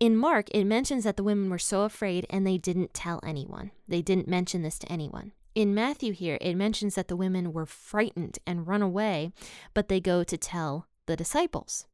In 0.00 0.16
Mark, 0.16 0.48
it 0.50 0.64
mentions 0.64 1.04
that 1.04 1.16
the 1.16 1.22
women 1.22 1.48
were 1.48 1.58
so 1.58 1.82
afraid 1.82 2.26
and 2.28 2.44
they 2.44 2.58
didn't 2.58 2.92
tell 2.92 3.20
anyone. 3.22 3.70
They 3.86 4.02
didn't 4.02 4.26
mention 4.26 4.62
this 4.62 4.78
to 4.80 4.90
anyone. 4.90 5.32
In 5.54 5.74
Matthew, 5.74 6.12
here, 6.12 6.38
it 6.40 6.54
mentions 6.54 6.94
that 6.94 7.08
the 7.08 7.16
women 7.16 7.52
were 7.52 7.66
frightened 7.66 8.38
and 8.46 8.66
run 8.66 8.82
away, 8.82 9.32
but 9.74 9.88
they 9.88 10.00
go 10.00 10.24
to 10.24 10.36
tell 10.36 10.86
the 11.06 11.14
disciples. 11.14 11.86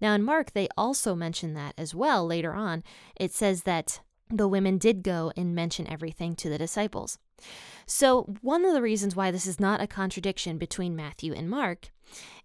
Now, 0.00 0.14
in 0.14 0.22
Mark, 0.22 0.52
they 0.52 0.68
also 0.76 1.14
mention 1.14 1.54
that 1.54 1.74
as 1.76 1.94
well 1.94 2.26
later 2.26 2.54
on. 2.54 2.82
It 3.18 3.32
says 3.32 3.62
that 3.62 4.00
the 4.28 4.48
women 4.48 4.78
did 4.78 5.02
go 5.02 5.32
and 5.36 5.54
mention 5.54 5.88
everything 5.88 6.34
to 6.36 6.48
the 6.48 6.58
disciples. 6.58 7.18
So, 7.86 8.22
one 8.40 8.64
of 8.64 8.72
the 8.72 8.82
reasons 8.82 9.14
why 9.14 9.30
this 9.30 9.46
is 9.46 9.60
not 9.60 9.80
a 9.80 9.86
contradiction 9.86 10.58
between 10.58 10.96
Matthew 10.96 11.32
and 11.32 11.48
Mark 11.48 11.90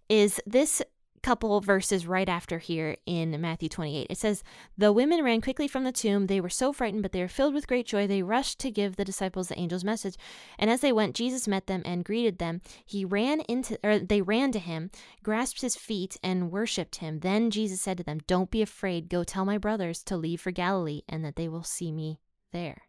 is 0.08 0.40
this 0.46 0.82
couple 1.22 1.60
verses 1.60 2.06
right 2.06 2.28
after 2.28 2.58
here 2.58 2.96
in 3.06 3.40
Matthew 3.40 3.68
28. 3.68 4.06
It 4.10 4.18
says, 4.18 4.42
The 4.76 4.92
women 4.92 5.22
ran 5.22 5.40
quickly 5.40 5.68
from 5.68 5.84
the 5.84 5.92
tomb. 5.92 6.26
They 6.26 6.40
were 6.40 6.50
so 6.50 6.72
frightened, 6.72 7.02
but 7.02 7.12
they 7.12 7.20
were 7.20 7.28
filled 7.28 7.54
with 7.54 7.66
great 7.66 7.86
joy. 7.86 8.06
They 8.06 8.22
rushed 8.22 8.58
to 8.60 8.70
give 8.70 8.96
the 8.96 9.04
disciples 9.04 9.48
the 9.48 9.58
angel's 9.58 9.84
message. 9.84 10.16
And 10.58 10.70
as 10.70 10.80
they 10.80 10.92
went, 10.92 11.16
Jesus 11.16 11.46
met 11.48 11.66
them 11.66 11.82
and 11.84 12.04
greeted 12.04 12.38
them. 12.38 12.60
He 12.84 13.04
ran 13.04 13.40
into, 13.42 13.78
or 13.84 13.98
they 13.98 14.22
ran 14.22 14.52
to 14.52 14.58
him, 14.58 14.90
grasped 15.22 15.60
his 15.60 15.76
feet, 15.76 16.16
and 16.22 16.50
worshipped 16.50 16.96
him. 16.96 17.20
Then 17.20 17.50
Jesus 17.50 17.80
said 17.80 17.98
to 17.98 18.04
them, 18.04 18.20
Don't 18.26 18.50
be 18.50 18.62
afraid. 18.62 19.08
Go 19.08 19.24
tell 19.24 19.44
my 19.44 19.58
brothers 19.58 20.02
to 20.04 20.16
leave 20.16 20.40
for 20.40 20.50
Galilee 20.50 21.02
and 21.08 21.24
that 21.24 21.36
they 21.36 21.48
will 21.48 21.64
see 21.64 21.92
me 21.92 22.20
there. 22.52 22.82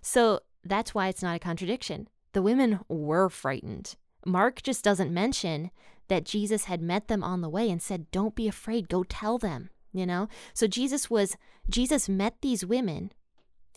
So 0.00 0.40
that's 0.64 0.94
why 0.94 1.08
it's 1.08 1.22
not 1.22 1.36
a 1.36 1.40
contradiction. 1.40 2.08
The 2.32 2.42
women 2.42 2.80
were 2.88 3.28
frightened. 3.28 3.96
Mark 4.26 4.62
just 4.62 4.82
doesn't 4.82 5.12
mention 5.12 5.70
that 6.08 6.24
Jesus 6.24 6.64
had 6.64 6.82
met 6.82 7.08
them 7.08 7.22
on 7.22 7.40
the 7.40 7.48
way 7.48 7.70
and 7.70 7.80
said, 7.80 8.10
Don't 8.10 8.34
be 8.34 8.48
afraid, 8.48 8.88
go 8.88 9.02
tell 9.04 9.38
them, 9.38 9.70
you 9.92 10.06
know? 10.06 10.28
So 10.52 10.66
Jesus 10.66 11.08
was, 11.10 11.36
Jesus 11.68 12.08
met 12.08 12.36
these 12.40 12.64
women 12.64 13.12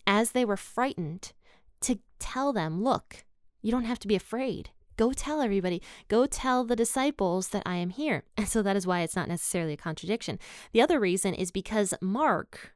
as 0.06 0.32
they 0.32 0.44
were 0.44 0.56
frightened 0.56 1.32
to 1.80 1.98
tell 2.18 2.52
them, 2.52 2.82
Look, 2.82 3.24
you 3.62 3.70
don't 3.70 3.84
have 3.84 3.98
to 4.00 4.08
be 4.08 4.16
afraid. 4.16 4.70
Go 4.96 5.12
tell 5.12 5.40
everybody. 5.40 5.80
Go 6.08 6.26
tell 6.26 6.64
the 6.64 6.74
disciples 6.74 7.48
that 7.48 7.62
I 7.64 7.76
am 7.76 7.90
here. 7.90 8.24
And 8.36 8.48
so 8.48 8.62
that 8.62 8.76
is 8.76 8.86
why 8.86 9.00
it's 9.00 9.16
not 9.16 9.28
necessarily 9.28 9.74
a 9.74 9.78
contradiction. 9.78 10.38
The 10.72 10.82
other 10.82 10.98
reason 10.98 11.34
is 11.34 11.50
because 11.50 11.94
Mark 12.00 12.72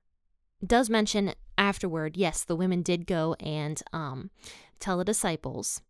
does 0.65 0.89
mention 0.89 1.35
afterward, 1.59 2.17
yes, 2.17 2.45
the 2.45 2.57
women 2.57 2.83
did 2.83 3.07
go 3.07 3.35
and 3.41 3.83
um, 3.93 4.31
tell 4.79 4.99
the 4.99 5.05
disciples. 5.05 5.83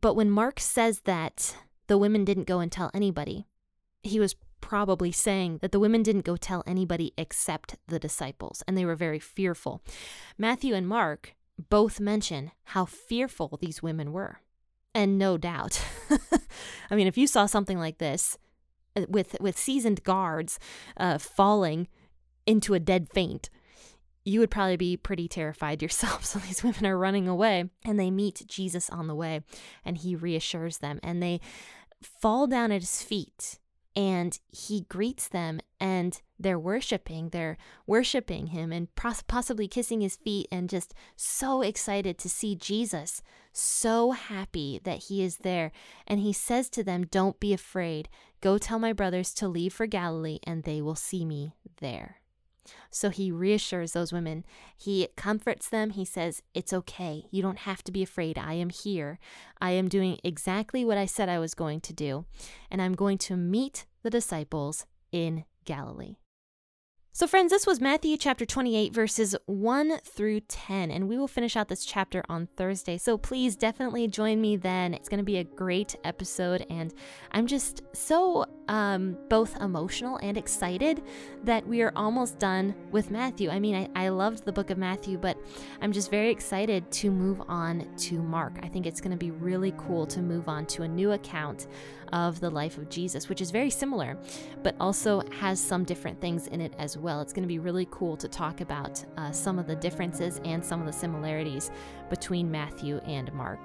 But 0.00 0.14
when 0.14 0.30
Mark 0.30 0.60
says 0.60 1.00
that 1.00 1.56
the 1.88 1.98
women 1.98 2.24
didn't 2.24 2.46
go 2.46 2.60
and 2.60 2.70
tell 2.70 2.90
anybody. 2.94 3.46
He 4.02 4.20
was 4.20 4.36
probably 4.60 5.12
saying 5.12 5.58
that 5.60 5.72
the 5.72 5.80
women 5.80 6.02
didn't 6.02 6.24
go 6.24 6.36
tell 6.36 6.62
anybody 6.66 7.12
except 7.18 7.76
the 7.86 7.98
disciples, 7.98 8.62
and 8.66 8.76
they 8.76 8.84
were 8.84 8.94
very 8.94 9.18
fearful. 9.18 9.82
Matthew 10.36 10.74
and 10.74 10.86
Mark 10.86 11.34
both 11.70 11.98
mention 12.00 12.52
how 12.64 12.84
fearful 12.84 13.58
these 13.60 13.82
women 13.82 14.12
were. 14.12 14.40
And 14.94 15.18
no 15.18 15.36
doubt. 15.36 15.82
I 16.90 16.96
mean, 16.96 17.06
if 17.06 17.18
you 17.18 17.26
saw 17.26 17.46
something 17.46 17.78
like 17.78 17.98
this 17.98 18.38
uh, 18.96 19.02
with 19.08 19.36
with 19.40 19.58
seasoned 19.58 20.02
guards 20.02 20.58
uh, 20.96 21.18
falling 21.18 21.88
into 22.46 22.74
a 22.74 22.80
dead 22.80 23.08
faint, 23.12 23.50
you 24.28 24.40
would 24.40 24.50
probably 24.50 24.76
be 24.76 24.96
pretty 24.96 25.26
terrified 25.26 25.82
yourself. 25.82 26.24
So 26.24 26.38
these 26.38 26.62
women 26.62 26.86
are 26.86 26.98
running 26.98 27.26
away 27.26 27.70
and 27.84 27.98
they 27.98 28.10
meet 28.10 28.44
Jesus 28.46 28.90
on 28.90 29.06
the 29.06 29.14
way 29.14 29.42
and 29.84 29.98
he 29.98 30.14
reassures 30.14 30.78
them 30.78 31.00
and 31.02 31.22
they 31.22 31.40
fall 32.02 32.46
down 32.46 32.70
at 32.70 32.82
his 32.82 33.02
feet 33.02 33.58
and 33.96 34.38
he 34.52 34.82
greets 34.82 35.28
them 35.28 35.58
and 35.80 36.20
they're 36.38 36.58
worshiping 36.58 37.30
they're 37.30 37.56
worshiping 37.84 38.48
him 38.48 38.70
and 38.70 38.94
possibly 38.94 39.66
kissing 39.66 40.02
his 40.02 40.14
feet 40.14 40.46
and 40.52 40.68
just 40.68 40.94
so 41.16 41.62
excited 41.62 42.16
to 42.18 42.28
see 42.28 42.54
Jesus 42.54 43.22
so 43.52 44.12
happy 44.12 44.80
that 44.84 45.04
he 45.04 45.24
is 45.24 45.38
there. 45.38 45.72
And 46.06 46.20
he 46.20 46.32
says 46.32 46.68
to 46.70 46.84
them 46.84 47.06
don't 47.06 47.40
be 47.40 47.52
afraid. 47.52 48.08
Go 48.40 48.56
tell 48.56 48.78
my 48.78 48.92
brothers 48.92 49.34
to 49.34 49.48
leave 49.48 49.72
for 49.72 49.86
Galilee 49.86 50.38
and 50.44 50.62
they 50.62 50.80
will 50.80 50.94
see 50.94 51.24
me 51.24 51.54
there 51.80 52.20
so 52.90 53.10
he 53.10 53.30
reassures 53.30 53.92
those 53.92 54.12
women. 54.12 54.44
He 54.76 55.08
comforts 55.16 55.68
them. 55.68 55.90
He 55.90 56.04
says, 56.04 56.42
It's 56.54 56.72
okay. 56.72 57.24
You 57.30 57.42
don't 57.42 57.60
have 57.60 57.82
to 57.84 57.92
be 57.92 58.02
afraid. 58.02 58.38
I 58.38 58.54
am 58.54 58.70
here. 58.70 59.18
I 59.60 59.72
am 59.72 59.88
doing 59.88 60.18
exactly 60.24 60.84
what 60.84 60.98
I 60.98 61.06
said 61.06 61.28
I 61.28 61.38
was 61.38 61.54
going 61.54 61.80
to 61.82 61.92
do. 61.92 62.24
And 62.70 62.80
I'm 62.80 62.94
going 62.94 63.18
to 63.18 63.36
meet 63.36 63.86
the 64.02 64.10
disciples 64.10 64.86
in 65.12 65.44
Galilee. 65.64 66.16
So, 67.18 67.26
friends, 67.26 67.50
this 67.50 67.66
was 67.66 67.80
Matthew 67.80 68.16
chapter 68.16 68.46
28, 68.46 68.94
verses 68.94 69.34
1 69.46 69.98
through 70.04 70.38
10, 70.38 70.92
and 70.92 71.08
we 71.08 71.18
will 71.18 71.26
finish 71.26 71.56
out 71.56 71.66
this 71.66 71.84
chapter 71.84 72.22
on 72.28 72.46
Thursday. 72.56 72.96
So, 72.96 73.18
please 73.18 73.56
definitely 73.56 74.06
join 74.06 74.40
me 74.40 74.56
then. 74.56 74.94
It's 74.94 75.08
going 75.08 75.18
to 75.18 75.24
be 75.24 75.38
a 75.38 75.42
great 75.42 75.96
episode, 76.04 76.64
and 76.70 76.94
I'm 77.32 77.48
just 77.48 77.82
so 77.92 78.44
um, 78.68 79.16
both 79.28 79.60
emotional 79.60 80.18
and 80.22 80.36
excited 80.36 81.02
that 81.44 81.66
we 81.66 81.82
are 81.82 81.92
almost 81.96 82.38
done 82.38 82.74
with 82.90 83.10
Matthew. 83.10 83.50
I 83.50 83.58
mean, 83.58 83.74
I, 83.74 84.06
I 84.06 84.08
loved 84.10 84.44
the 84.44 84.52
book 84.52 84.70
of 84.70 84.78
Matthew, 84.78 85.18
but 85.18 85.38
I'm 85.80 85.92
just 85.92 86.10
very 86.10 86.30
excited 86.30 86.90
to 86.92 87.10
move 87.10 87.42
on 87.48 87.88
to 87.98 88.22
Mark. 88.22 88.58
I 88.62 88.68
think 88.68 88.86
it's 88.86 89.00
going 89.00 89.10
to 89.10 89.16
be 89.16 89.30
really 89.30 89.74
cool 89.78 90.06
to 90.06 90.20
move 90.20 90.48
on 90.48 90.66
to 90.66 90.82
a 90.82 90.88
new 90.88 91.12
account 91.12 91.66
of 92.12 92.40
the 92.40 92.50
life 92.50 92.78
of 92.78 92.88
Jesus, 92.88 93.28
which 93.28 93.40
is 93.40 93.50
very 93.50 93.70
similar, 93.70 94.16
but 94.62 94.74
also 94.80 95.22
has 95.40 95.60
some 95.60 95.84
different 95.84 96.20
things 96.20 96.46
in 96.46 96.60
it 96.60 96.74
as 96.78 96.96
well. 96.96 97.20
It's 97.20 97.32
going 97.32 97.42
to 97.42 97.48
be 97.48 97.58
really 97.58 97.86
cool 97.90 98.16
to 98.16 98.28
talk 98.28 98.60
about 98.60 99.04
uh, 99.16 99.30
some 99.30 99.58
of 99.58 99.66
the 99.66 99.76
differences 99.76 100.40
and 100.44 100.64
some 100.64 100.80
of 100.80 100.86
the 100.86 100.92
similarities 100.92 101.70
between 102.10 102.50
Matthew 102.50 102.98
and 102.98 103.32
Mark. 103.32 103.60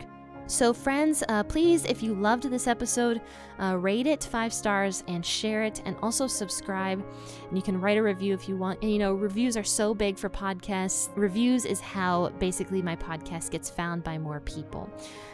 So, 0.45 0.73
friends, 0.73 1.23
uh, 1.29 1.43
please, 1.43 1.85
if 1.85 2.03
you 2.03 2.13
loved 2.13 2.43
this 2.43 2.67
episode, 2.67 3.21
uh, 3.59 3.77
rate 3.77 4.07
it 4.07 4.25
five 4.25 4.53
stars 4.53 5.03
and 5.07 5.25
share 5.25 5.63
it, 5.63 5.81
and 5.85 5.95
also 6.01 6.27
subscribe. 6.27 7.03
And 7.47 7.57
you 7.57 7.61
can 7.61 7.79
write 7.79 7.97
a 7.97 8.03
review 8.03 8.33
if 8.33 8.49
you 8.49 8.57
want. 8.57 8.81
And 8.81 8.91
you 8.91 8.99
know, 8.99 9.13
reviews 9.13 9.55
are 9.55 9.63
so 9.63 9.93
big 9.93 10.17
for 10.17 10.29
podcasts. 10.29 11.09
Reviews 11.15 11.63
is 11.63 11.79
how 11.79 12.29
basically 12.39 12.81
my 12.81 12.95
podcast 12.95 13.51
gets 13.51 13.69
found 13.69 14.03
by 14.03 14.17
more 14.17 14.41
people. 14.41 14.89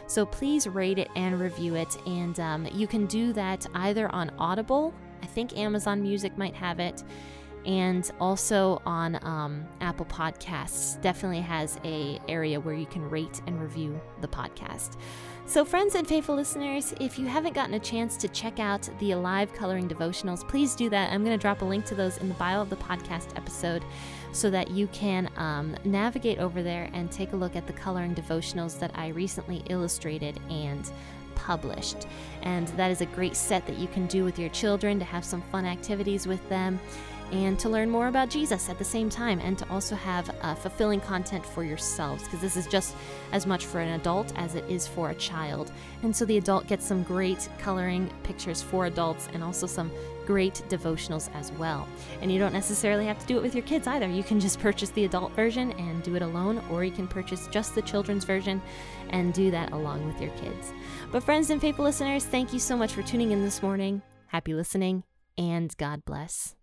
So, 0.06 0.24
please 0.24 0.68
rate 0.68 0.98
it 0.98 1.08
and 1.16 1.40
review 1.40 1.74
it. 1.74 1.96
And 2.06 2.38
um, 2.38 2.68
you 2.72 2.86
can 2.86 3.06
do 3.06 3.32
that 3.32 3.66
either 3.74 4.08
on 4.14 4.30
Audible, 4.38 4.94
I 5.22 5.26
think 5.26 5.58
Amazon 5.58 6.02
Music 6.02 6.38
might 6.38 6.54
have 6.54 6.78
it 6.78 7.02
and 7.66 8.10
also 8.20 8.80
on 8.86 9.18
um, 9.22 9.66
Apple 9.80 10.06
Podcasts. 10.06 11.00
Definitely 11.00 11.40
has 11.40 11.78
a 11.84 12.20
area 12.28 12.58
where 12.58 12.74
you 12.74 12.86
can 12.86 13.08
rate 13.08 13.40
and 13.46 13.60
review 13.60 14.00
the 14.20 14.28
podcast. 14.28 14.96
So, 15.46 15.64
friends 15.64 15.96
and 15.96 16.06
faithful 16.06 16.36
listeners, 16.36 16.94
if 17.00 17.18
you 17.18 17.26
haven't 17.26 17.54
gotten 17.54 17.74
a 17.74 17.80
chance 17.80 18.16
to 18.18 18.28
check 18.28 18.60
out 18.60 18.88
the 19.00 19.10
Alive 19.12 19.52
Coloring 19.52 19.88
Devotionals, 19.88 20.46
please 20.46 20.76
do 20.76 20.88
that. 20.90 21.12
I'm 21.12 21.24
going 21.24 21.36
to 21.36 21.42
drop 21.42 21.62
a 21.62 21.64
link 21.64 21.84
to 21.86 21.96
those 21.96 22.18
in 22.18 22.28
the 22.28 22.34
bio 22.34 22.60
of 22.60 22.70
the 22.70 22.76
podcast 22.76 23.36
episode 23.36 23.82
so 24.30 24.48
that 24.50 24.70
you 24.70 24.86
can 24.88 25.28
um, 25.36 25.74
navigate 25.82 26.38
over 26.38 26.62
there 26.62 26.88
and 26.92 27.10
take 27.10 27.32
a 27.32 27.36
look 27.36 27.56
at 27.56 27.66
the 27.66 27.72
coloring 27.72 28.14
devotionals 28.14 28.78
that 28.78 28.92
I 28.94 29.08
recently 29.08 29.64
illustrated 29.68 30.38
and 30.50 30.88
published. 31.34 32.06
And 32.42 32.68
that 32.68 32.92
is 32.92 33.00
a 33.00 33.06
great 33.06 33.34
set 33.34 33.66
that 33.66 33.76
you 33.76 33.88
can 33.88 34.06
do 34.06 34.22
with 34.22 34.38
your 34.38 34.50
children 34.50 35.00
to 35.00 35.04
have 35.04 35.24
some 35.24 35.42
fun 35.42 35.64
activities 35.64 36.28
with 36.28 36.46
them 36.48 36.78
and 37.32 37.58
to 37.58 37.68
learn 37.68 37.90
more 37.90 38.08
about 38.08 38.30
Jesus 38.30 38.68
at 38.68 38.78
the 38.78 38.84
same 38.84 39.08
time, 39.08 39.40
and 39.40 39.56
to 39.58 39.68
also 39.70 39.94
have 39.94 40.34
uh, 40.42 40.54
fulfilling 40.54 41.00
content 41.00 41.44
for 41.44 41.64
yourselves, 41.64 42.24
because 42.24 42.40
this 42.40 42.56
is 42.56 42.66
just 42.66 42.94
as 43.32 43.46
much 43.46 43.66
for 43.66 43.80
an 43.80 44.00
adult 44.00 44.32
as 44.36 44.54
it 44.54 44.64
is 44.68 44.86
for 44.86 45.10
a 45.10 45.14
child. 45.14 45.72
And 46.02 46.14
so 46.14 46.24
the 46.24 46.38
adult 46.38 46.66
gets 46.66 46.86
some 46.86 47.02
great 47.02 47.48
coloring 47.58 48.10
pictures 48.22 48.62
for 48.62 48.86
adults 48.86 49.28
and 49.32 49.42
also 49.42 49.66
some 49.66 49.90
great 50.26 50.62
devotionals 50.68 51.28
as 51.34 51.50
well. 51.52 51.88
And 52.20 52.30
you 52.30 52.38
don't 52.38 52.52
necessarily 52.52 53.06
have 53.06 53.18
to 53.18 53.26
do 53.26 53.36
it 53.36 53.42
with 53.42 53.54
your 53.54 53.64
kids 53.64 53.86
either. 53.86 54.08
You 54.08 54.22
can 54.22 54.38
just 54.38 54.60
purchase 54.60 54.90
the 54.90 55.04
adult 55.04 55.32
version 55.32 55.72
and 55.72 56.02
do 56.02 56.14
it 56.14 56.22
alone, 56.22 56.62
or 56.70 56.84
you 56.84 56.92
can 56.92 57.08
purchase 57.08 57.48
just 57.48 57.74
the 57.74 57.82
children's 57.82 58.24
version 58.24 58.62
and 59.10 59.34
do 59.34 59.50
that 59.50 59.72
along 59.72 60.06
with 60.06 60.20
your 60.20 60.30
kids. 60.32 60.72
But, 61.10 61.24
friends 61.24 61.50
and 61.50 61.60
faithful 61.60 61.84
listeners, 61.84 62.24
thank 62.24 62.52
you 62.52 62.60
so 62.60 62.76
much 62.76 62.92
for 62.92 63.02
tuning 63.02 63.32
in 63.32 63.42
this 63.42 63.62
morning. 63.62 64.02
Happy 64.28 64.54
listening, 64.54 65.02
and 65.36 65.76
God 65.76 66.04
bless. 66.04 66.54